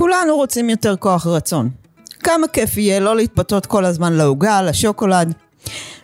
[0.00, 1.70] כולנו רוצים יותר כוח רצון.
[2.22, 5.32] כמה כיף יהיה לא להתפתות כל הזמן לעוגה, לשוקולד.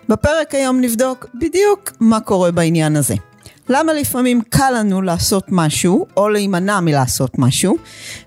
[0.08, 3.14] בפרק היום נבדוק בדיוק מה קורה בעניין הזה.
[3.68, 7.76] למה לפעמים קל לנו לעשות משהו, או להימנע מלעשות משהו,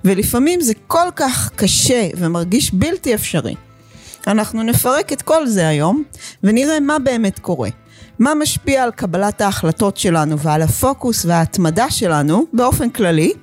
[0.06, 3.56] ולפעמים זה כל כך קשה ומרגיש בלתי אפשרי.
[4.28, 6.04] אנחנו נפרק את כל זה היום,
[6.44, 7.70] ונראה מה באמת קורה.
[8.20, 13.34] מה משפיע על קבלת ההחלטות שלנו ועל הפוקוס וההתמדה שלנו באופן כללי,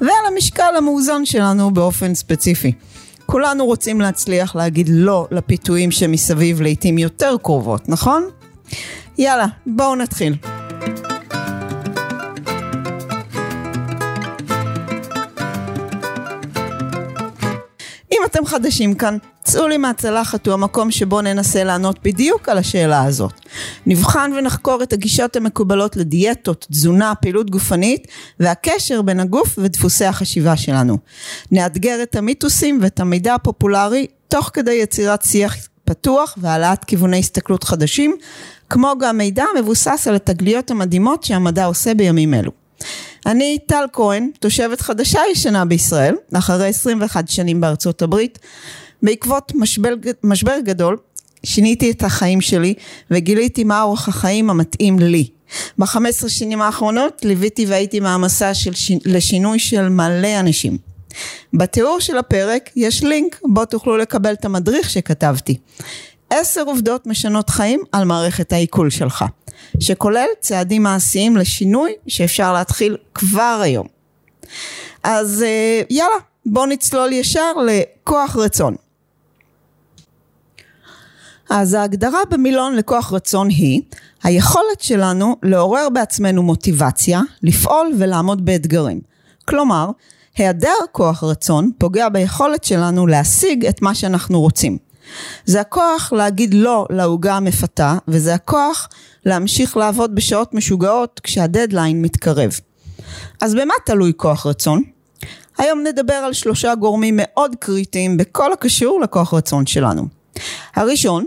[0.00, 2.72] ועל המשקל המאוזן שלנו באופן ספציפי.
[3.26, 8.24] כולנו רוצים להצליח להגיד לא לפיתויים שמסביב לעיתים יותר קרובות, נכון?
[9.18, 10.55] יאללה, בואו נתחיל.
[18.26, 23.32] אתם חדשים כאן, צאו לי מהצלחת הוא המקום שבו ננסה לענות בדיוק על השאלה הזאת.
[23.86, 28.08] נבחן ונחקור את הגישות המקובלות לדיאטות, תזונה, פעילות גופנית
[28.40, 30.98] והקשר בין הגוף ודפוסי החשיבה שלנו.
[31.52, 38.16] נאתגר את המיתוסים ואת המידע הפופולרי תוך כדי יצירת שיח פתוח והעלאת כיווני הסתכלות חדשים,
[38.70, 42.65] כמו גם מידע מבוסס על התגליות המדהימות שהמדע עושה בימים אלו.
[43.26, 48.38] אני טל כהן, תושבת חדשה ישנה בישראל, אחרי 21 שנים בארצות הברית.
[49.02, 50.96] בעקבות משבר, משבר גדול,
[51.44, 52.74] שיניתי את החיים שלי
[53.10, 55.28] וגיליתי מה אורח החיים המתאים לי.
[55.78, 58.92] ב-15 שנים האחרונות ליוויתי והייתי מעמסה של ש...
[59.04, 60.78] לשינוי של מלא אנשים.
[61.54, 65.56] בתיאור של הפרק יש לינק בו תוכלו לקבל את המדריך שכתבתי.
[66.30, 69.24] עשר עובדות משנות חיים על מערכת העיכול שלך,
[69.80, 73.86] שכולל צעדים מעשיים לשינוי שאפשר להתחיל כבר היום.
[75.02, 78.76] אז אה, יאללה, בואו נצלול ישר לכוח רצון.
[81.50, 83.82] אז ההגדרה במילון לכוח רצון היא
[84.22, 89.00] היכולת שלנו לעורר בעצמנו מוטיבציה, לפעול ולעמוד באתגרים.
[89.44, 89.90] כלומר,
[90.36, 94.78] היעדר כוח רצון פוגע ביכולת שלנו להשיג את מה שאנחנו רוצים.
[95.44, 98.88] זה הכוח להגיד לא לעוגה המפתה, וזה הכוח
[99.26, 102.50] להמשיך לעבוד בשעות משוגעות כשהדדליין מתקרב.
[103.40, 104.82] אז במה תלוי כוח רצון?
[105.58, 110.06] היום נדבר על שלושה גורמים מאוד קריטיים בכל הקשור לכוח רצון שלנו.
[110.76, 111.26] הראשון,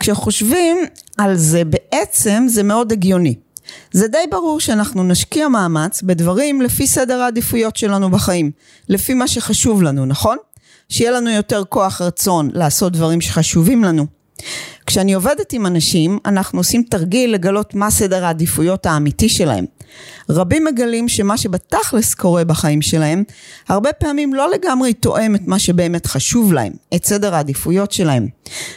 [0.00, 0.76] כשחושבים
[1.18, 3.34] על זה בעצם זה מאוד הגיוני.
[3.92, 8.50] זה די ברור שאנחנו נשקיע מאמץ בדברים לפי סדר העדיפויות שלנו בחיים,
[8.88, 10.36] לפי מה שחשוב לנו, נכון?
[10.88, 14.06] שיהיה לנו יותר כוח רצון לעשות דברים שחשובים לנו.
[14.86, 19.64] כשאני עובדת עם אנשים, אנחנו עושים תרגיל לגלות מה סדר העדיפויות האמיתי שלהם.
[20.30, 23.24] רבים מגלים שמה שבתכלס קורה בחיים שלהם,
[23.68, 28.28] הרבה פעמים לא לגמרי תואם את מה שבאמת חשוב להם, את סדר העדיפויות שלהם.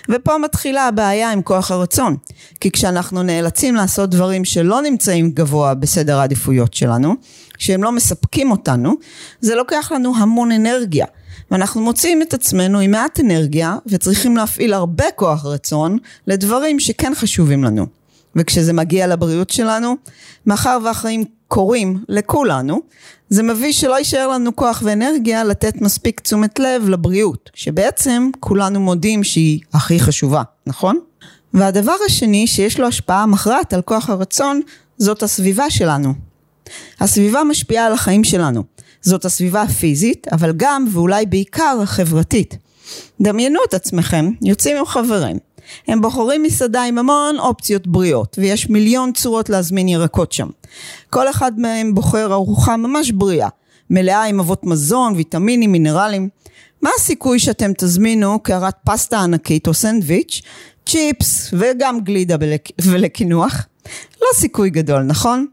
[0.09, 2.15] ופה מתחילה הבעיה עם כוח הרצון,
[2.59, 7.15] כי כשאנחנו נאלצים לעשות דברים שלא נמצאים גבוה בסדר העדיפויות שלנו,
[7.57, 8.93] שהם לא מספקים אותנו,
[9.41, 11.05] זה לוקח לנו המון אנרגיה.
[11.51, 17.63] ואנחנו מוצאים את עצמנו עם מעט אנרגיה וצריכים להפעיל הרבה כוח רצון לדברים שכן חשובים
[17.63, 17.85] לנו.
[18.35, 19.95] וכשזה מגיע לבריאות שלנו,
[20.45, 22.81] מאחר והחיים קורים לכולנו,
[23.29, 29.23] זה מביא שלא יישאר לנו כוח ואנרגיה לתת מספיק תשומת לב לבריאות, שבעצם כולנו מודים
[29.23, 30.99] שהיא הכי חשובה, נכון?
[31.53, 34.61] והדבר השני שיש לו השפעה מכרעת על כוח הרצון,
[34.97, 36.13] זאת הסביבה שלנו.
[36.99, 38.63] הסביבה משפיעה על החיים שלנו.
[39.01, 42.57] זאת הסביבה הפיזית, אבל גם ואולי בעיקר החברתית.
[43.21, 45.37] דמיינו את עצמכם, יוצאים עם חברים.
[45.87, 50.47] הם בוחרים מסעדה עם המון אופציות בריאות, ויש מיליון צורות להזמין ירקות שם.
[51.09, 53.49] כל אחד מהם בוחר ארוחה ממש בריאה,
[53.89, 56.29] מלאה עם אבות מזון, ויטמינים, מינרלים.
[56.81, 60.41] מה הסיכוי שאתם תזמינו קערת פסטה ענקית או סנדוויץ',
[60.85, 62.35] צ'יפס וגם גלידה
[62.81, 63.65] ולקינוח?
[64.21, 65.45] לא סיכוי גדול, נכון?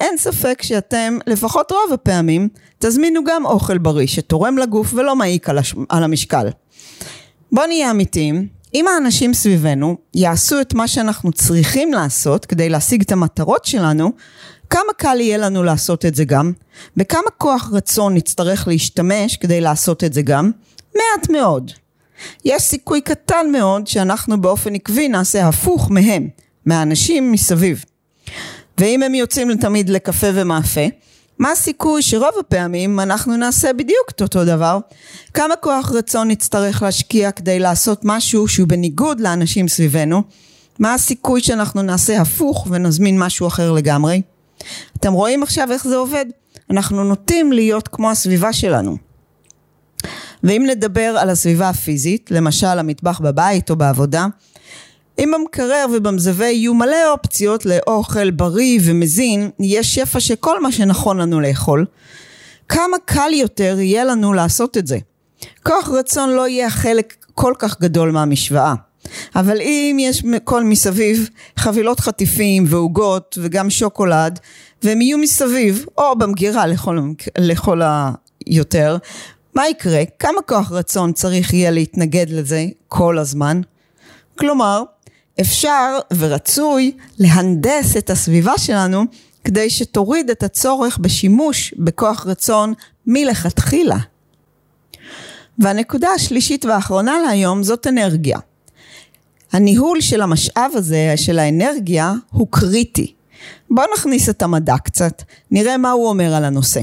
[0.00, 2.48] אין ספק שאתם, לפחות רוב הפעמים,
[2.78, 5.74] תזמינו גם אוכל בריא שתורם לגוף ולא מעיק על, הש...
[5.88, 6.48] על המשקל.
[7.52, 13.12] בואו נהיה אמיתיים, אם האנשים סביבנו יעשו את מה שאנחנו צריכים לעשות כדי להשיג את
[13.12, 14.12] המטרות שלנו,
[14.70, 16.52] כמה קל יהיה לנו לעשות את זה גם?
[16.96, 20.50] בכמה כוח רצון נצטרך להשתמש כדי לעשות את זה גם?
[20.94, 21.70] מעט מאוד.
[22.44, 26.28] יש סיכוי קטן מאוד שאנחנו באופן עקבי נעשה הפוך מהם,
[26.66, 27.84] מהאנשים מסביב.
[28.80, 30.80] ואם הם יוצאים תמיד לקפה ומאפה,
[31.38, 34.78] מה הסיכוי שרוב הפעמים אנחנו נעשה בדיוק את אותו דבר?
[35.34, 40.22] כמה כוח רצון נצטרך להשקיע כדי לעשות משהו שהוא בניגוד לאנשים סביבנו?
[40.78, 44.22] מה הסיכוי שאנחנו נעשה הפוך ונזמין משהו אחר לגמרי?
[44.96, 46.26] אתם רואים עכשיו איך זה עובד?
[46.70, 48.96] אנחנו נוטים להיות כמו הסביבה שלנו.
[50.44, 54.26] ואם נדבר על הסביבה הפיזית, למשל המטבח בבית או בעבודה,
[55.20, 61.18] אם במקרר ובמזווה יהיו מלא אופציות לאוכל בריא ומזין, יש שפע של כל מה שנכון
[61.18, 61.86] לנו לאכול,
[62.68, 64.98] כמה קל יותר יהיה לנו לעשות את זה.
[65.62, 68.74] כוח רצון לא יהיה חלק כל כך גדול מהמשוואה.
[69.36, 74.38] אבל אם יש כל מסביב חבילות חטיפים ועוגות וגם שוקולד
[74.82, 76.98] והם יהיו מסביב או במגירה לכל,
[77.38, 77.80] לכל
[78.46, 78.96] היותר
[79.54, 80.02] מה יקרה?
[80.18, 83.60] כמה כוח רצון צריך יהיה להתנגד לזה כל הזמן?
[84.38, 84.82] כלומר
[85.40, 89.04] אפשר ורצוי להנדס את הסביבה שלנו
[89.44, 92.74] כדי שתוריד את הצורך בשימוש בכוח רצון
[93.06, 93.96] מלכתחילה.
[95.58, 98.38] והנקודה השלישית והאחרונה להיום זאת אנרגיה.
[99.52, 103.14] הניהול של המשאב הזה, של האנרגיה, הוא קריטי.
[103.70, 106.80] בואו נכניס את המדע קצת, נראה מה הוא אומר על הנושא.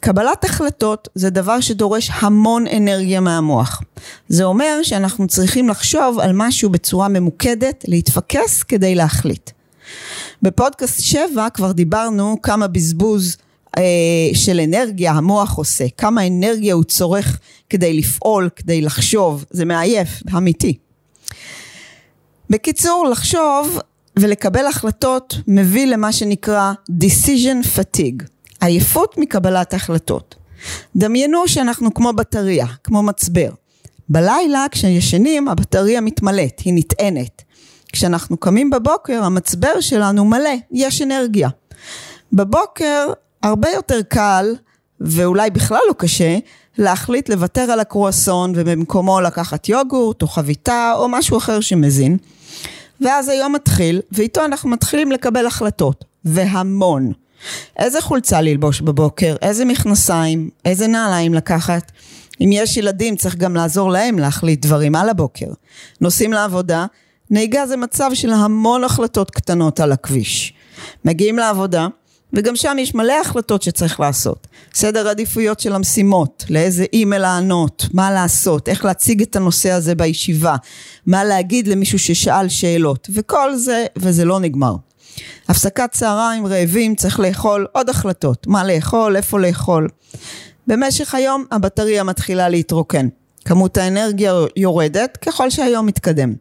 [0.00, 3.82] קבלת החלטות זה דבר שדורש המון אנרגיה מהמוח.
[4.28, 9.50] זה אומר שאנחנו צריכים לחשוב על משהו בצורה ממוקדת, להתפקס כדי להחליט.
[10.42, 13.36] בפודקאסט 7 כבר דיברנו כמה בזבוז
[13.78, 13.82] אה,
[14.34, 17.38] של אנרגיה המוח עושה, כמה אנרגיה הוא צורך
[17.70, 20.76] כדי לפעול, כדי לחשוב, זה מעייף, אמיתי.
[22.50, 23.78] בקיצור, לחשוב
[24.18, 28.24] ולקבל החלטות מביא למה שנקרא decision fatigue,
[28.60, 30.34] עייפות מקבלת החלטות.
[30.96, 33.50] דמיינו שאנחנו כמו בטריה, כמו מצבר.
[34.08, 37.42] בלילה כשישנים הבטריה מתמלאת, היא נטענת.
[37.92, 41.48] כשאנחנו קמים בבוקר המצבר שלנו מלא, יש אנרגיה.
[42.32, 43.06] בבוקר
[43.42, 44.54] הרבה יותר קל
[45.00, 46.38] ואולי בכלל לא קשה
[46.78, 52.16] להחליט לוותר על הקרואסון ובמקומו לקחת יוגורט או חביתה או משהו אחר שמזין
[53.00, 57.12] ואז היום מתחיל ואיתו אנחנו מתחילים לקבל החלטות והמון
[57.78, 61.92] איזה חולצה ללבוש בבוקר, איזה מכנסיים, איזה נעליים לקחת?
[62.40, 65.46] אם יש ילדים צריך גם לעזור להם להחליט דברים על הבוקר.
[66.00, 66.86] נוסעים לעבודה?
[67.30, 70.52] נהיגה זה מצב של המון החלטות קטנות על הכביש.
[71.04, 71.86] מגיעים לעבודה?
[72.32, 74.46] וגם שם יש מלא החלטות שצריך לעשות.
[74.74, 80.56] סדר עדיפויות של המשימות, לאיזה אימייל לענות, מה לעשות, איך להציג את הנושא הזה בישיבה,
[81.06, 84.74] מה להגיד למישהו ששאל שאלות, וכל זה, וזה לא נגמר.
[85.48, 89.88] הפסקת צהריים, רעבים, צריך לאכול עוד החלטות, מה לאכול, איפה לאכול.
[90.66, 93.08] במשך היום הבטריה מתחילה להתרוקן.
[93.44, 96.34] כמות האנרגיה יורדת ככל שהיום מתקדם.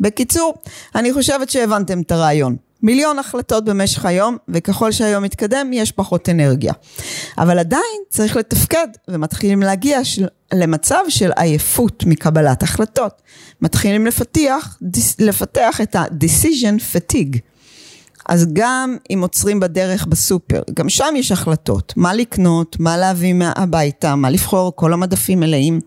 [0.00, 0.54] בקיצור,
[0.94, 2.56] אני חושבת שהבנתם את הרעיון.
[2.82, 6.72] מיליון החלטות במשך היום, וככל שהיום מתקדם יש פחות אנרגיה.
[7.38, 13.22] אבל עדיין צריך לתפקד, ומתחילים להגיע של, למצב של עייפות מקבלת החלטות.
[13.62, 14.78] מתחילים לפתח,
[15.18, 17.38] לפתח את ה-decision fatigue.
[18.28, 24.14] אז גם אם עוצרים בדרך בסופר, גם שם יש החלטות, מה לקנות, מה להביא הביתה,
[24.14, 25.80] מה לבחור, כל המדפים מלאים.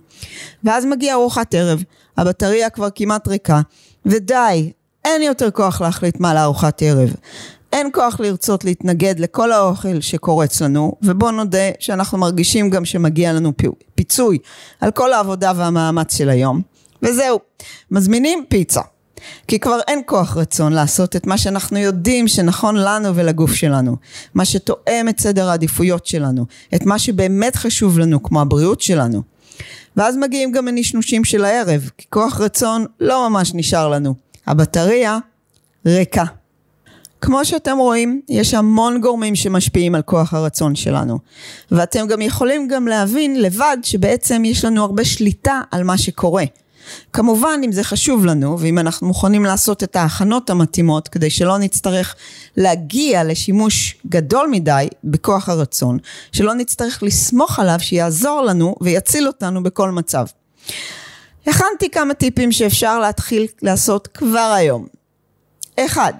[0.63, 1.83] ואז מגיעה ארוחת ערב,
[2.17, 3.61] הבטריה כבר כמעט ריקה,
[4.05, 4.71] ודי,
[5.05, 7.13] אין יותר כוח להחליט מה לארוחת ערב.
[7.73, 13.51] אין כוח לרצות להתנגד לכל האוכל שקורץ לנו, ובוא נודה שאנחנו מרגישים גם שמגיע לנו
[13.95, 14.37] פיצוי
[14.81, 16.61] על כל העבודה והמאמץ של היום.
[17.01, 17.39] וזהו,
[17.91, 18.81] מזמינים פיצה.
[19.47, 23.95] כי כבר אין כוח רצון לעשות את מה שאנחנו יודעים שנכון לנו ולגוף שלנו,
[24.33, 29.21] מה שתואם את סדר העדיפויות שלנו, את מה שבאמת חשוב לנו כמו הבריאות שלנו.
[29.97, 34.15] ואז מגיעים גם הנשנושים של הערב, כי כוח רצון לא ממש נשאר לנו.
[34.47, 35.17] הבטריה
[35.85, 36.23] ריקה.
[37.21, 41.19] כמו שאתם רואים, יש המון גורמים שמשפיעים על כוח הרצון שלנו.
[41.71, 46.43] ואתם גם יכולים גם להבין לבד שבעצם יש לנו הרבה שליטה על מה שקורה.
[47.13, 52.15] כמובן אם זה חשוב לנו ואם אנחנו מוכנים לעשות את ההכנות המתאימות כדי שלא נצטרך
[52.57, 55.97] להגיע לשימוש גדול מדי בכוח הרצון,
[56.31, 60.25] שלא נצטרך לסמוך עליו שיעזור לנו ויציל אותנו בכל מצב.
[61.47, 64.87] הכנתי כמה טיפים שאפשר להתחיל לעשות כבר היום.
[65.79, 66.13] אחד,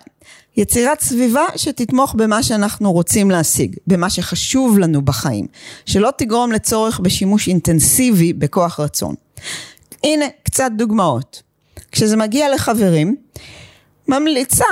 [0.57, 5.47] יצירת סביבה שתתמוך במה שאנחנו רוצים להשיג, במה שחשוב לנו בחיים,
[5.85, 9.15] שלא תגרום לצורך בשימוש אינטנסיבי בכוח רצון.
[10.07, 11.41] הנה קצת דוגמאות.
[11.91, 13.15] כשזה מגיע לחברים,
[14.07, 14.65] ממליצה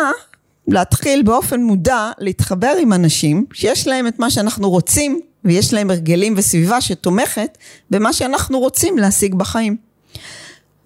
[0.68, 6.34] להתחיל באופן מודע להתחבר עם אנשים שיש להם את מה שאנחנו רוצים ויש להם הרגלים
[6.38, 7.58] וסביבה שתומכת
[7.90, 9.78] במה שאנחנו רוצים להשיג בחיים.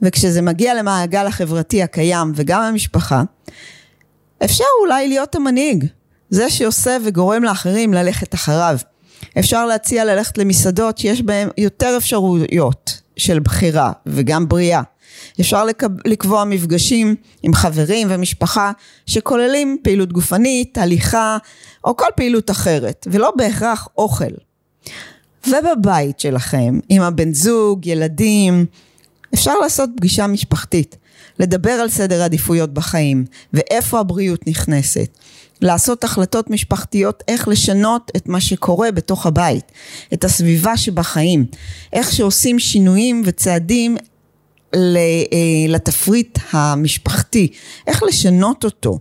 [0.01, 3.23] וכשזה מגיע למעגל החברתי הקיים וגם המשפחה,
[4.45, 5.85] אפשר אולי להיות המנהיג,
[6.29, 8.77] זה שעושה וגורם לאחרים ללכת אחריו.
[9.39, 14.81] אפשר להציע ללכת למסעדות שיש בהן יותר אפשרויות של בחירה וגם בריאה.
[15.39, 15.65] אפשר
[16.05, 18.71] לקבוע מפגשים עם חברים ומשפחה
[19.05, 21.37] שכוללים פעילות גופנית, הליכה
[21.83, 24.33] או כל פעילות אחרת, ולא בהכרח אוכל.
[25.47, 28.65] ובבית שלכם, עם הבן זוג, ילדים,
[29.33, 30.97] אפשר לעשות פגישה משפחתית,
[31.39, 35.17] לדבר על סדר העדיפויות בחיים, ואיפה הבריאות נכנסת.
[35.61, 39.71] לעשות החלטות משפחתיות איך לשנות את מה שקורה בתוך הבית,
[40.13, 41.45] את הסביבה שבחיים,
[41.93, 43.97] איך שעושים שינויים וצעדים
[44.75, 44.79] אה,
[45.67, 47.47] לתפריט המשפחתי,
[47.87, 48.99] איך לשנות אותו.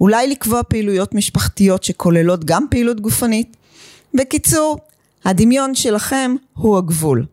[0.00, 3.56] אולי לקבוע פעילויות משפחתיות שכוללות גם פעילות גופנית.
[4.14, 4.78] בקיצור,
[5.24, 7.26] הדמיון שלכם הוא הגבול.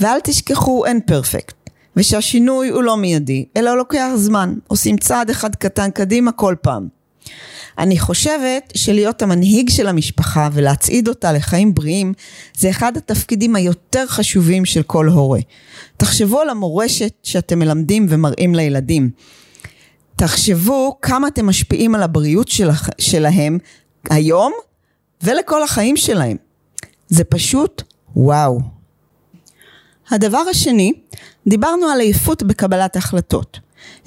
[0.00, 1.65] ואל תשכחו, אין פרפקט.
[1.96, 4.54] ושהשינוי הוא לא מיידי, אלא לוקח זמן.
[4.68, 6.88] עושים צעד אחד קטן קדימה כל פעם.
[7.78, 12.12] אני חושבת שלהיות המנהיג של המשפחה ולהצעיד אותה לחיים בריאים
[12.58, 15.40] זה אחד התפקידים היותר חשובים של כל הורה.
[15.96, 19.10] תחשבו על המורשת שאתם מלמדים ומראים לילדים.
[20.16, 23.58] תחשבו כמה אתם משפיעים על הבריאות של, שלהם
[24.10, 24.52] היום
[25.22, 26.36] ולכל החיים שלהם.
[27.08, 27.82] זה פשוט
[28.16, 28.75] וואו.
[30.10, 30.92] הדבר השני,
[31.46, 33.58] דיברנו על עייפות בקבלת החלטות.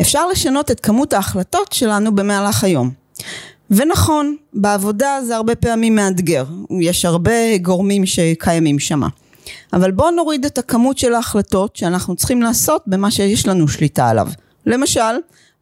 [0.02, 2.92] אפשר לשנות את כמות ההחלטות שלנו במהלך היום.
[3.72, 6.46] ונכון, בעבודה זה הרבה פעמים מאתגר,
[6.82, 9.02] יש הרבה גורמים שקיימים שם.
[9.74, 14.28] אבל בואו נוריד את הכמות של ההחלטות שאנחנו צריכים לעשות במה שיש לנו שליטה עליו.
[14.66, 15.16] למשל,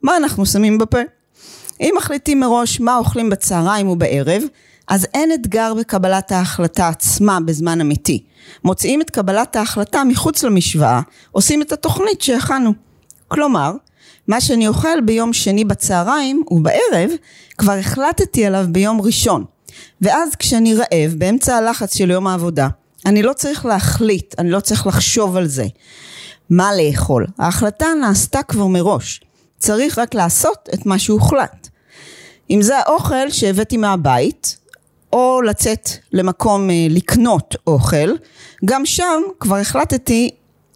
[0.04, 1.00] מה אנחנו שמים בפה?
[1.82, 4.44] אם מחליטים מראש מה אוכלים בצהריים ובערב,
[4.88, 8.24] אז אין אתגר בקבלת ההחלטה עצמה בזמן אמיתי.
[8.64, 12.74] מוציאים את קבלת ההחלטה מחוץ למשוואה, עושים את התוכנית שהכנו.
[13.28, 13.72] כלומר,
[14.28, 17.10] מה שאני אוכל ביום שני בצהריים ובערב,
[17.58, 19.44] כבר החלטתי עליו ביום ראשון.
[20.02, 22.68] ואז כשאני רעב, באמצע הלחץ של יום העבודה,
[23.06, 25.66] אני לא צריך להחליט, אני לא צריך לחשוב על זה.
[26.50, 27.26] מה לאכול?
[27.40, 29.22] ההחלטה נעשתה כבר מראש.
[29.60, 31.68] צריך רק לעשות את מה שהוחלט.
[32.50, 34.58] אם זה האוכל שהבאתי מהבית,
[35.14, 38.10] או לצאת למקום אה, לקנות אוכל,
[38.66, 40.32] גם שם כבר החלטתי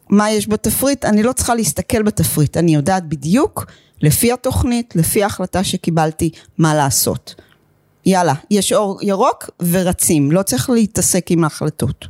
[0.09, 3.65] מה יש בתפריט, אני לא צריכה להסתכל בתפריט, אני יודעת בדיוק
[4.01, 7.35] לפי התוכנית, לפי ההחלטה שקיבלתי, מה לעשות.
[8.05, 12.07] יאללה, יש אור ירוק ורצים, לא צריך להתעסק עם ההחלטות.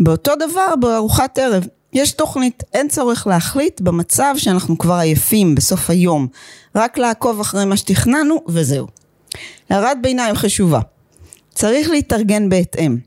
[0.00, 6.26] באותו דבר בארוחת ערב, יש תוכנית, אין צורך להחליט במצב שאנחנו כבר עייפים בסוף היום,
[6.74, 8.86] רק לעקוב אחרי מה שתכננו וזהו.
[9.70, 10.80] הערת ביניים חשובה,
[11.54, 12.98] צריך להתארגן בהתאם.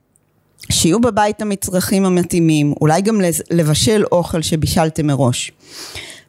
[0.72, 3.22] שיהיו בבית המצרכים המתאימים, אולי גם
[3.52, 5.52] לבשל אוכל שבישלתם מראש.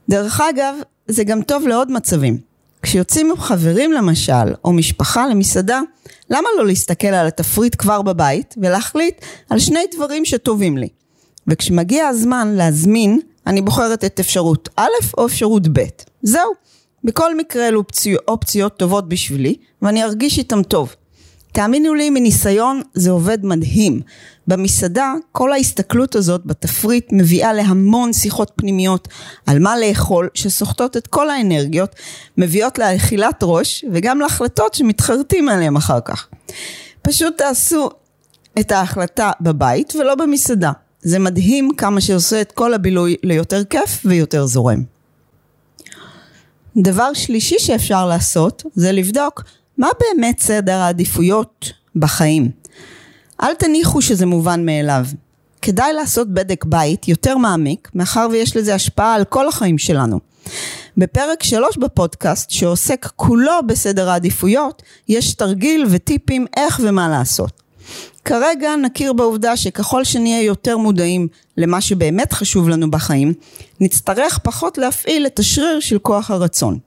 [0.09, 0.75] דרך אגב,
[1.09, 2.39] זה גם טוב לעוד מצבים.
[2.83, 5.81] כשיוצאים עם חברים למשל, או משפחה למסעדה,
[6.31, 10.89] למה לא להסתכל על התפריט כבר בבית ולהחליט על שני דברים שטובים לי?
[11.47, 15.85] וכשמגיע הזמן להזמין, אני בוחרת את אפשרות א' או אפשרות ב'.
[16.23, 16.53] זהו.
[17.05, 17.83] בכל מקרה אלו
[18.29, 20.95] אופציות טובות בשבילי, ואני ארגיש איתם טוב.
[21.53, 24.01] תאמינו לי, מניסיון זה עובד מדהים.
[24.47, 29.09] במסעדה, כל ההסתכלות הזאת בתפריט מביאה להמון שיחות פנימיות
[29.47, 31.97] על מה לאכול, שסוחטות את כל האנרגיות,
[32.39, 36.29] מביאות לאכילת ראש, וגם להחלטות שמתחרטים עליהן אחר כך.
[37.03, 37.91] פשוט תעשו
[38.61, 40.73] את ההחלטה בבית ולא במסעדה.
[41.03, 44.83] זה מדהים כמה שעושה את כל הבילוי ליותר כיף ויותר זורם.
[46.77, 49.45] דבר שלישי שאפשר לעשות זה לבדוק
[49.79, 52.51] מה באמת סדר העדיפויות בחיים.
[53.43, 55.07] אל תניחו שזה מובן מאליו.
[55.63, 60.21] כדאי לעשות בדק בית יותר מעמיק, מאחר ויש לזה השפעה על כל החיים שלנו.
[60.97, 67.63] בפרק 3 בפודקאסט, שעוסק כולו בסדר העדיפויות, יש תרגיל וטיפים איך ומה לעשות.
[68.25, 73.35] כרגע נכיר בעובדה שככל שנהיה יותר מודעים למה שבאמת חשוב לנו בחיים,
[73.81, 76.79] נצטרך פחות להפעיל את השריר של כוח הרצון.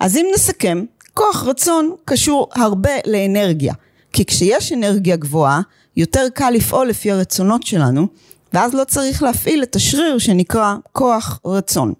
[0.00, 3.74] אז אם נסכם, כוח רצון קשור הרבה לאנרגיה,
[4.12, 5.60] כי כשיש אנרגיה גבוהה,
[5.96, 8.06] יותר קל לפעול לפי הרצונות שלנו,
[8.52, 11.92] ואז לא צריך להפעיל את השריר שנקרא כוח רצון.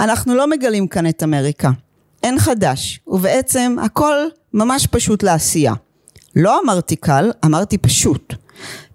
[0.00, 1.70] אנחנו לא מגלים כאן את אמריקה.
[2.22, 4.16] אין חדש, ובעצם הכל
[4.54, 5.74] ממש פשוט לעשייה.
[6.36, 8.34] לא אמרתי קל, אמרתי פשוט.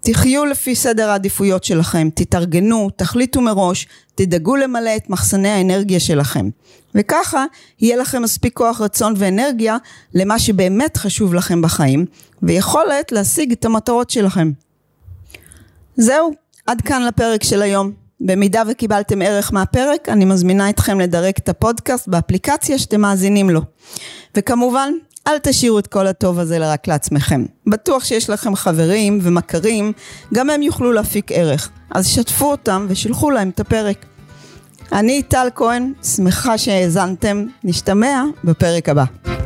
[0.00, 6.48] תחיו לפי סדר העדיפויות שלכם, תתארגנו, תחליטו מראש, תדאגו למלא את מחסני האנרגיה שלכם.
[6.94, 7.44] וככה
[7.80, 9.76] יהיה לכם מספיק כוח רצון ואנרגיה
[10.14, 12.06] למה שבאמת חשוב לכם בחיים,
[12.42, 14.52] ויכולת להשיג את המטרות שלכם.
[15.96, 16.30] זהו,
[16.66, 17.92] עד כאן לפרק של היום.
[18.20, 23.60] במידה וקיבלתם ערך מהפרק, אני מזמינה אתכם לדרג את הפודקאסט באפליקציה שאתם מאזינים לו.
[24.34, 24.92] וכמובן,
[25.26, 27.44] אל תשאירו את כל הטוב הזה רק לעצמכם.
[27.66, 29.92] בטוח שיש לכם חברים ומכרים,
[30.34, 31.70] גם הם יוכלו להפיק ערך.
[31.90, 34.06] אז שתפו אותם ושילחו להם את הפרק.
[34.92, 39.45] אני טל כהן, שמחה שהאזנתם, נשתמע בפרק הבא.